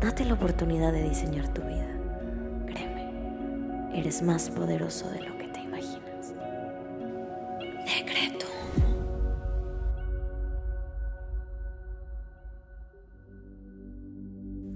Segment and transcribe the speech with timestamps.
[0.00, 1.88] Date la oportunidad de diseñar tu vida.
[2.66, 6.34] Créeme, eres más poderoso de lo que te imaginas.
[7.84, 8.46] Decreto.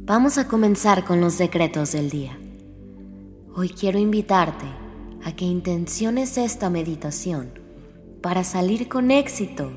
[0.04, 2.36] Vamos a comenzar con los decretos del día.
[3.54, 4.66] Hoy quiero invitarte
[5.24, 7.52] a que intenciones esta meditación
[8.20, 9.70] para salir con éxito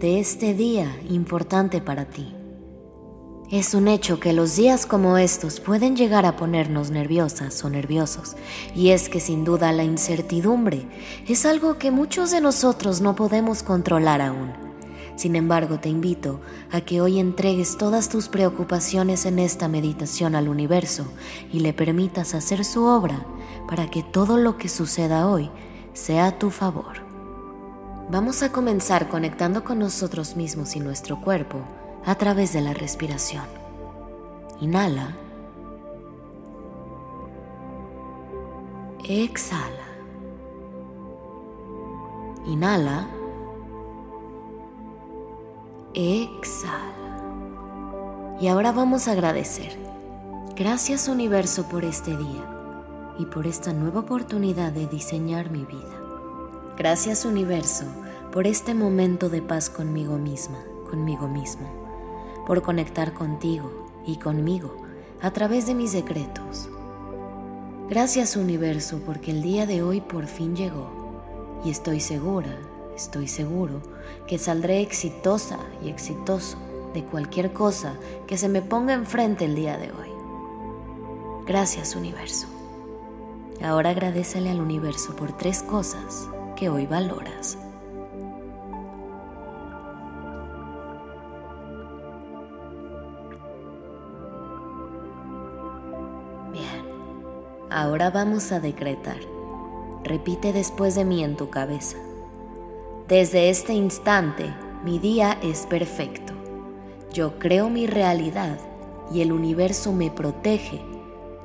[0.00, 2.34] de este día importante para ti.
[3.50, 8.36] Es un hecho que los días como estos pueden llegar a ponernos nerviosas o nerviosos,
[8.74, 10.86] y es que sin duda la incertidumbre
[11.26, 14.52] es algo que muchos de nosotros no podemos controlar aún.
[15.16, 20.50] Sin embargo, te invito a que hoy entregues todas tus preocupaciones en esta meditación al
[20.50, 21.06] universo
[21.50, 23.26] y le permitas hacer su obra
[23.66, 25.50] para que todo lo que suceda hoy
[25.94, 26.98] sea a tu favor.
[28.10, 31.64] Vamos a comenzar conectando con nosotros mismos y nuestro cuerpo
[32.08, 33.44] a través de la respiración.
[34.62, 35.14] Inhala.
[39.04, 39.88] Exhala.
[42.46, 43.06] Inhala.
[45.92, 46.78] Exhala.
[48.40, 49.76] Y ahora vamos a agradecer.
[50.56, 56.00] Gracias universo por este día y por esta nueva oportunidad de diseñar mi vida.
[56.78, 57.84] Gracias universo
[58.32, 61.77] por este momento de paz conmigo misma, conmigo mismo
[62.48, 63.70] por conectar contigo
[64.06, 64.74] y conmigo
[65.20, 66.70] a través de mis decretos.
[67.90, 72.58] Gracias universo porque el día de hoy por fin llegó y estoy segura,
[72.96, 73.82] estoy seguro
[74.26, 76.56] que saldré exitosa y exitoso
[76.94, 77.92] de cualquier cosa
[78.26, 80.08] que se me ponga enfrente el día de hoy.
[81.46, 82.46] Gracias universo.
[83.62, 87.58] Ahora agradecele al universo por tres cosas que hoy valoras.
[97.70, 99.18] Ahora vamos a decretar.
[100.02, 101.98] Repite después de mí en tu cabeza.
[103.08, 106.32] Desde este instante, mi día es perfecto.
[107.12, 108.58] Yo creo mi realidad
[109.12, 110.80] y el universo me protege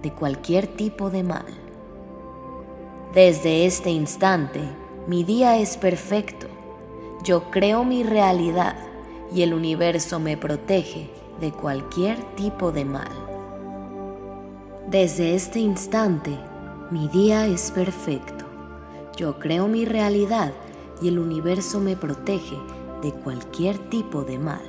[0.01, 1.45] de cualquier tipo de mal.
[3.13, 4.62] Desde este instante,
[5.07, 6.47] mi día es perfecto.
[7.25, 8.78] Yo creo mi realidad
[9.33, 11.09] y el universo me protege
[11.41, 13.32] de cualquier tipo de mal.
[14.89, 16.38] Desde este instante,
[16.91, 18.45] mi día es perfecto.
[19.16, 20.53] Yo creo mi realidad
[21.01, 22.57] y el universo me protege
[23.01, 24.61] de cualquier tipo de mal.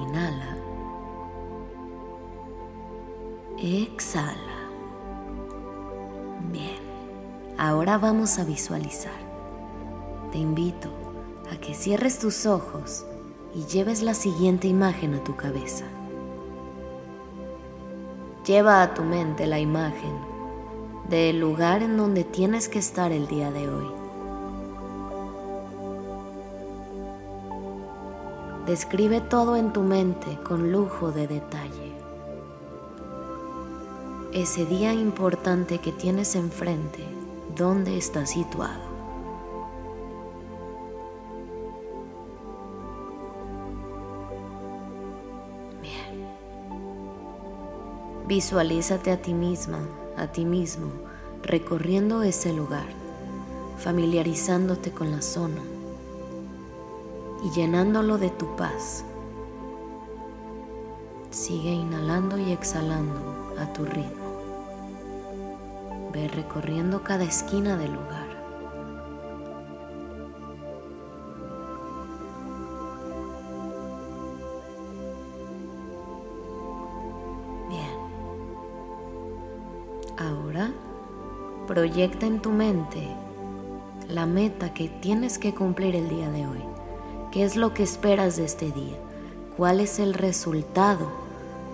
[0.00, 0.58] Inhala.
[3.58, 4.70] Exhala.
[6.52, 6.78] Bien,
[7.56, 9.18] ahora vamos a visualizar.
[10.32, 10.90] Te invito
[11.50, 13.06] a que cierres tus ojos
[13.54, 15.84] y lleves la siguiente imagen a tu cabeza.
[18.46, 20.20] Lleva a tu mente la imagen
[21.08, 23.90] del lugar en donde tienes que estar el día de hoy.
[28.66, 31.92] Describe todo en tu mente con lujo de detalle.
[34.32, 37.04] Ese día importante que tienes enfrente,
[37.56, 38.85] ¿dónde está situado?
[48.26, 49.78] Visualízate a ti misma,
[50.16, 50.90] a ti mismo,
[51.44, 52.88] recorriendo ese lugar,
[53.78, 55.62] familiarizándote con la zona
[57.44, 59.04] y llenándolo de tu paz.
[61.30, 64.26] Sigue inhalando y exhalando a tu ritmo.
[66.12, 68.25] Ve recorriendo cada esquina del lugar.
[80.18, 80.72] Ahora
[81.66, 83.06] proyecta en tu mente
[84.08, 86.62] la meta que tienes que cumplir el día de hoy.
[87.32, 88.96] ¿Qué es lo que esperas de este día?
[89.56, 91.10] ¿Cuál es el resultado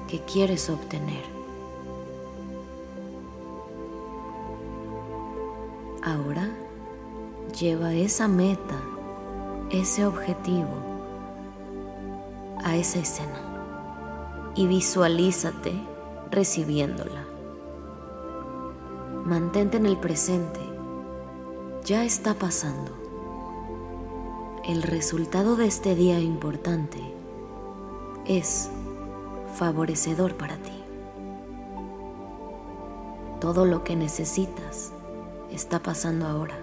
[0.08, 1.22] que quieres obtener?
[6.02, 6.48] Ahora
[7.60, 8.80] lleva esa meta,
[9.70, 10.66] ese objetivo
[12.64, 13.40] a esa escena
[14.56, 15.72] y visualízate
[16.32, 17.31] recibiéndola.
[19.24, 20.58] Mantente en el presente.
[21.84, 22.90] Ya está pasando.
[24.64, 26.98] El resultado de este día importante
[28.26, 28.68] es
[29.54, 30.72] favorecedor para ti.
[33.40, 34.92] Todo lo que necesitas
[35.52, 36.58] está pasando ahora.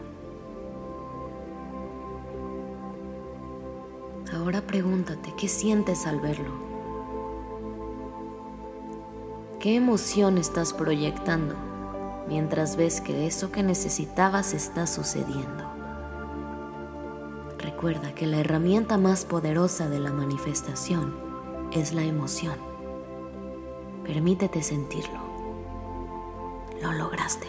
[4.33, 6.51] Ahora pregúntate, ¿qué sientes al verlo?
[9.61, 11.68] ¿Qué emoción estás proyectando
[12.29, 15.65] mientras ves que eso que necesitabas está sucediendo?
[17.57, 21.13] Recuerda que la herramienta más poderosa de la manifestación
[21.73, 22.55] es la emoción.
[24.05, 25.19] Permítete sentirlo.
[26.81, 27.47] Lo lograste.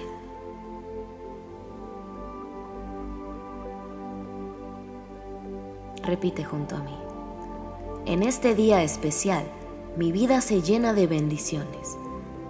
[6.03, 6.97] Repite junto a mí.
[8.07, 9.45] En este día especial,
[9.97, 11.99] mi vida se llena de bendiciones,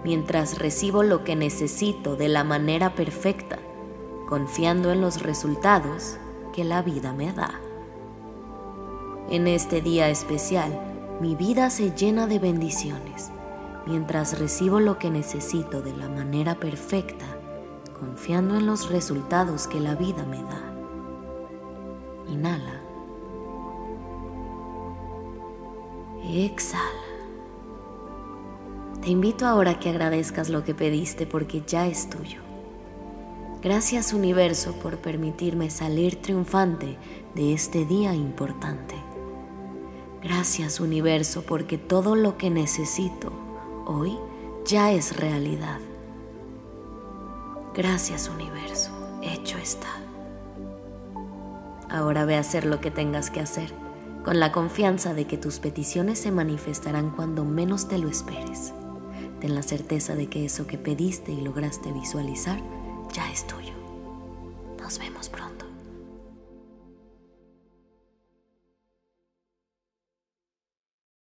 [0.03, 3.59] mientras recibo lo que necesito de la manera perfecta,
[4.27, 6.17] confiando en los resultados
[6.53, 7.59] que la vida me da.
[9.29, 13.31] En este día especial, mi vida se llena de bendiciones,
[13.85, 17.25] mientras recibo lo que necesito de la manera perfecta,
[17.99, 20.73] confiando en los resultados que la vida me da.
[22.27, 22.81] Inhala.
[26.23, 27.00] Exhala.
[29.01, 32.39] Te invito ahora a que agradezcas lo que pediste porque ya es tuyo.
[33.63, 36.97] Gracias universo por permitirme salir triunfante
[37.33, 38.93] de este día importante.
[40.21, 43.31] Gracias universo porque todo lo que necesito
[43.87, 44.19] hoy
[44.65, 45.79] ya es realidad.
[47.73, 48.91] Gracias universo,
[49.23, 49.89] hecho está.
[51.89, 53.73] Ahora ve a hacer lo que tengas que hacer,
[54.23, 58.73] con la confianza de que tus peticiones se manifestarán cuando menos te lo esperes.
[59.39, 62.59] Ten la certeza de que eso que pediste y lograste visualizar
[63.13, 63.73] ya es tuyo.
[64.79, 65.40] Nos vemos pronto.